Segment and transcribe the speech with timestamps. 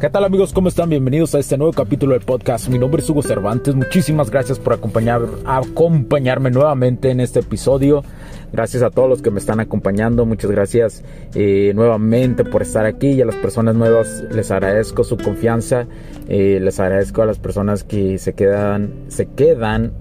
[0.00, 0.54] ¿Qué tal amigos?
[0.54, 0.88] ¿Cómo están?
[0.88, 2.70] Bienvenidos a este nuevo capítulo del podcast.
[2.70, 3.74] Mi nombre es Hugo Cervantes.
[3.74, 8.02] Muchísimas gracias por acompañar, acompañarme nuevamente en este episodio.
[8.50, 10.24] Gracias a todos los que me están acompañando.
[10.24, 11.04] Muchas gracias
[11.34, 15.86] eh, nuevamente por estar aquí y a las personas nuevas les agradezco su confianza.
[16.30, 19.92] Eh, les agradezco a las personas que se quedan, se quedan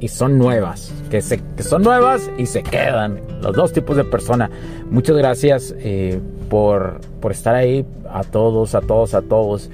[0.00, 4.04] y son nuevas, que, se, que son nuevas y se quedan, los dos tipos de
[4.04, 4.50] personas.
[4.90, 6.18] Muchas gracias eh,
[6.48, 9.70] por, por estar ahí, a todos, a todos, a todos.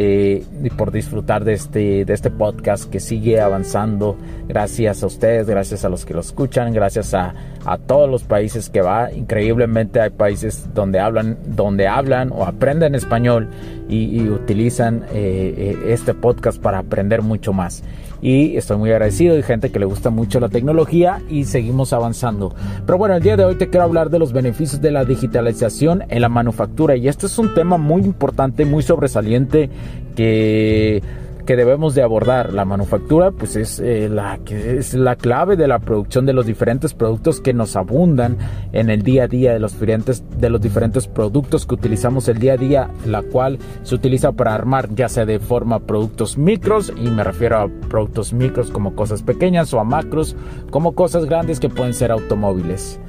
[0.00, 4.16] Eh, y por disfrutar de este, de este podcast que sigue avanzando.
[4.46, 7.34] Gracias a ustedes, gracias a los que lo escuchan, gracias a,
[7.64, 9.10] a todos los países que va.
[9.12, 13.48] Increíblemente hay países donde hablan, donde hablan o aprenden español
[13.88, 17.82] y, y utilizan eh, eh, este podcast para aprender mucho más.
[18.20, 22.54] Y estoy muy agradecido de gente que le gusta mucho la tecnología y seguimos avanzando.
[22.84, 26.04] Pero bueno, el día de hoy te quiero hablar de los beneficios de la digitalización
[26.08, 26.96] en la manufactura.
[26.96, 29.70] Y este es un tema muy importante, muy sobresaliente
[30.16, 31.02] que
[31.48, 32.52] que debemos de abordar.
[32.52, 36.44] La manufactura pues es, eh, la, que es la clave de la producción de los
[36.44, 38.36] diferentes productos que nos abundan
[38.72, 42.38] en el día a día de los diferentes, de los diferentes productos que utilizamos el
[42.38, 46.92] día a día, la cual se utiliza para armar ya sea de forma productos micros
[46.94, 50.36] y me refiero a productos micros como cosas pequeñas o a macros
[50.68, 53.00] como cosas grandes que pueden ser automóviles.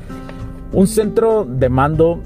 [0.72, 2.22] Un centro de mando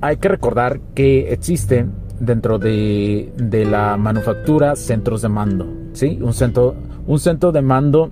[0.00, 1.86] hay que recordar que existe
[2.20, 5.66] dentro de, de, la manufactura centros de mando.
[5.92, 6.18] ¿sí?
[6.20, 6.74] Un, centro,
[7.06, 8.10] un centro de mando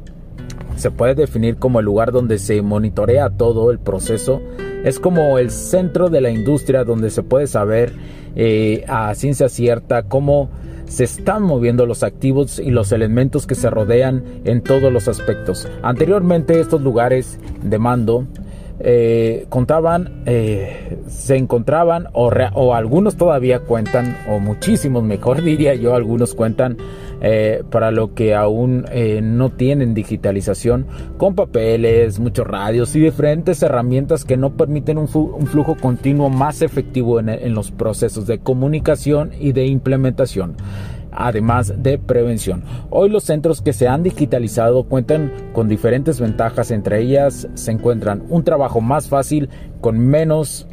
[0.77, 4.40] se puede definir como el lugar donde se monitorea todo el proceso.
[4.84, 7.92] Es como el centro de la industria donde se puede saber
[8.36, 10.51] eh, a ciencia cierta cómo
[10.86, 15.68] se están moviendo los activos y los elementos que se rodean en todos los aspectos.
[15.83, 18.27] Anteriormente estos lugares de mando
[18.80, 25.95] eh, contaban, eh, se encontraban, o, o, algunos todavía cuentan, o muchísimos mejor diría yo,
[25.95, 26.77] algunos cuentan
[27.20, 28.84] eh, para lo que aún
[29.23, 30.86] no tienen digitalización,
[31.17, 37.20] con papeles, muchos radios y diferentes herramientas que no permiten un, flujo continuo más efectivo
[37.20, 40.57] en los procesos de comunicación y de implementación
[41.14, 42.64] además de prevención.
[42.91, 48.25] Hoy los centros que se han digitalizado cuentan con diferentes ventajas, entre ellas se encuentran
[48.29, 49.48] un trabajo más fácil
[49.80, 50.67] con menos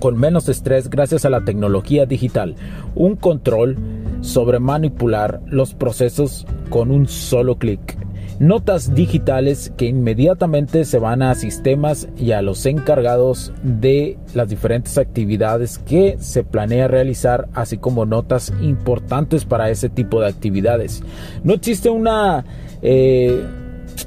[0.00, 2.56] con menos estrés gracias a la tecnología digital,
[2.94, 3.78] un control
[4.20, 8.03] sobre manipular los procesos con un solo clic
[8.38, 14.98] notas digitales que inmediatamente se van a sistemas y a los encargados de las diferentes
[14.98, 21.02] actividades que se planea realizar, así como notas importantes para ese tipo de actividades.
[21.42, 22.44] No existe una...
[22.82, 23.44] Eh,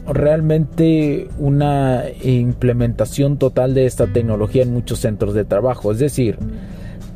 [0.06, 5.92] realmente una implementación total de esta tecnología en muchos centros de trabajo.
[5.92, 6.38] Es decir,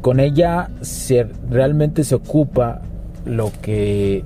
[0.02, 2.82] con ella se, realmente se ocupa
[3.26, 4.24] lo que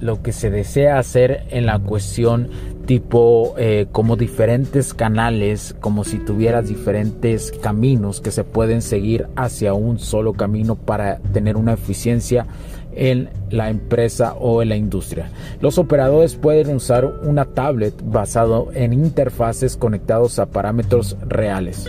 [0.00, 2.48] lo que se desea hacer en la cuestión
[2.86, 9.74] tipo eh, como diferentes canales, como si tuvieras diferentes caminos que se pueden seguir hacia
[9.74, 12.46] un solo camino para tener una eficiencia
[12.92, 15.30] en la empresa o en la industria.
[15.60, 21.88] Los operadores pueden usar una tablet basado en interfaces conectados a parámetros reales.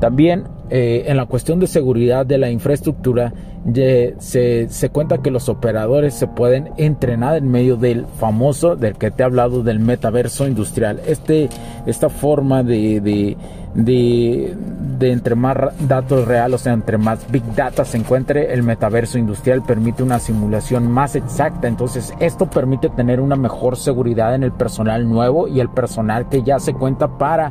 [0.00, 3.32] También eh, en la cuestión de seguridad de la infraestructura,
[3.72, 9.10] se, se, cuenta que los operadores se pueden entrenar en medio del famoso, del que
[9.10, 11.00] te he hablado, del metaverso industrial.
[11.06, 11.48] Este,
[11.86, 13.36] esta forma de, de,
[13.74, 14.54] de,
[14.98, 15.56] de entre más
[15.88, 20.20] datos reales, o sea, entre más big data se encuentre, el metaverso industrial permite una
[20.20, 21.66] simulación más exacta.
[21.66, 26.42] Entonces, esto permite tener una mejor seguridad en el personal nuevo y el personal que
[26.42, 27.50] ya se cuenta para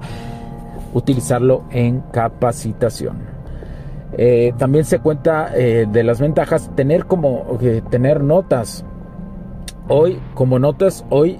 [0.95, 3.17] utilizarlo en capacitación.
[4.17, 8.83] Eh, también se cuenta eh, de las ventajas tener como eh, tener notas.
[9.87, 11.39] Hoy, como notas, hoy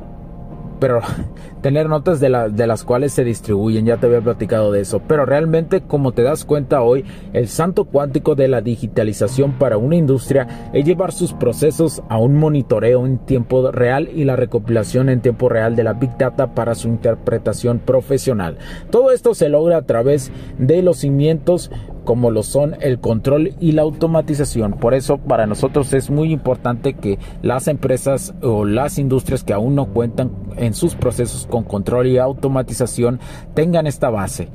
[0.79, 0.99] pero
[1.65, 5.25] tener notas de, de, las cuales se distribuyen, ya te había platicado de eso, pero
[5.25, 7.03] realmente como te das cuenta hoy,
[7.33, 12.35] el santo cuántico de la digitalización para una industria es llevar sus procesos a un
[12.35, 16.75] monitoreo en tiempo real y la recopilación en tiempo real de la Big Data para
[16.75, 18.59] su interpretación profesional.
[18.91, 21.71] Todo esto se logra a través de los cimientos
[22.05, 24.73] como lo son el control y la automatización.
[24.73, 29.75] Por eso para nosotros es muy importante que las empresas o las industrias que aún
[29.75, 33.21] no cuentan en sus procesos con control y automatización
[33.53, 34.49] tengan esta base.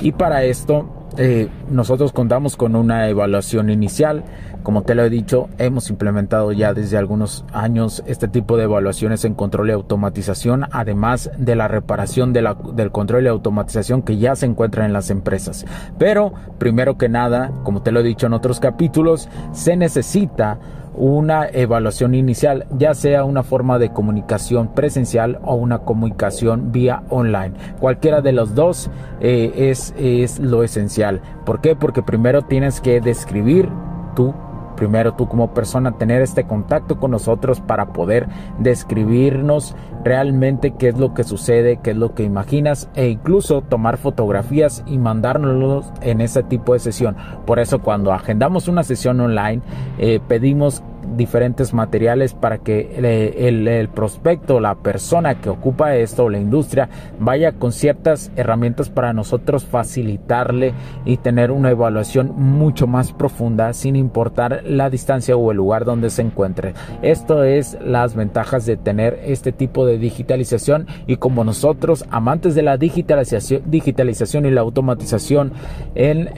[0.00, 0.86] Y para esto
[1.18, 4.24] eh, nosotros contamos con una evaluación inicial.
[4.62, 9.26] Como te lo he dicho, hemos implementado ya desde algunos años este tipo de evaluaciones
[9.26, 14.46] en control y automatización, además de la reparación del control y automatización que ya se
[14.46, 15.66] encuentra en las empresas.
[15.98, 20.58] Pero, primero que nada, como te lo he dicho en otros capítulos, se necesita
[20.98, 27.52] una evaluación inicial, ya sea una forma de comunicación presencial o una comunicación vía online.
[27.78, 28.90] Cualquiera de los dos
[29.20, 31.20] eh, es, es lo esencial.
[31.46, 31.76] ¿Por qué?
[31.76, 33.68] Porque primero tienes que describir
[34.14, 34.34] tu
[34.78, 38.28] primero tú como persona tener este contacto con nosotros para poder
[38.60, 43.98] describirnos realmente qué es lo que sucede, qué es lo que imaginas e incluso tomar
[43.98, 47.16] fotografías y mandárnoslos en ese tipo de sesión.
[47.44, 49.62] Por eso cuando agendamos una sesión online
[49.98, 50.82] eh, pedimos
[51.18, 56.88] diferentes materiales para que el, prospecto, la persona que ocupa esto, la industria,
[57.18, 60.72] vaya con ciertas herramientas para nosotros facilitarle
[61.04, 66.08] y tener una evaluación mucho más profunda sin importar la distancia o el lugar donde
[66.08, 66.72] se encuentre.
[67.02, 72.62] Esto es las ventajas de tener este tipo de digitalización y como nosotros, amantes de
[72.62, 75.52] la digitalización, digitalización y la automatización
[75.94, 76.28] en,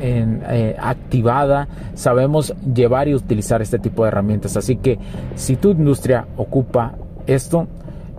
[0.00, 4.17] eh, activada, sabemos llevar y utilizar este tipo de herramientas.
[4.56, 4.98] Así que
[5.34, 6.94] si tu industria ocupa
[7.26, 7.66] esto,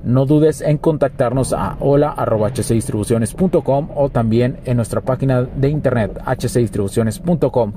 [0.04, 7.74] no dudes en contactarnos a hola.hcdistribuciones.com o también en nuestra página de internet hcdistribuciones.com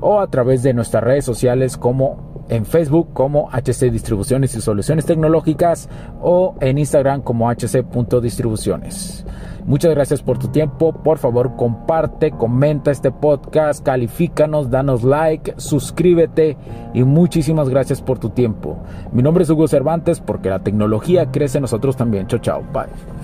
[0.00, 5.06] o a través de nuestras redes sociales como en Facebook como HC Distribuciones y Soluciones
[5.06, 5.88] Tecnológicas
[6.20, 9.24] o en Instagram como hc.distribuciones.
[9.66, 10.92] Muchas gracias por tu tiempo.
[10.92, 16.58] Por favor, comparte, comenta este podcast, califícanos, danos like, suscríbete
[16.92, 18.78] y muchísimas gracias por tu tiempo.
[19.12, 22.26] Mi nombre es Hugo Cervantes porque la tecnología crece nosotros también.
[22.26, 22.62] Chao, chao.
[22.72, 23.23] Bye.